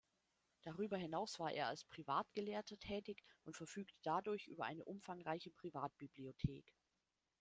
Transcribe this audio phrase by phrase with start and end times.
[0.63, 6.65] Darüber hinaus war er als Privatgelehrter tätig und verfügte dadurch über eine umfangreiche Privatbibliothek.